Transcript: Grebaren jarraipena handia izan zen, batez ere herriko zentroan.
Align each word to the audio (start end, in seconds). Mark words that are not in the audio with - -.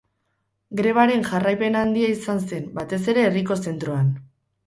Grebaren 0.79 1.25
jarraipena 1.27 1.83
handia 1.87 2.09
izan 2.13 2.41
zen, 2.53 2.65
batez 2.79 3.01
ere 3.13 3.25
herriko 3.27 3.59
zentroan. 3.67 4.09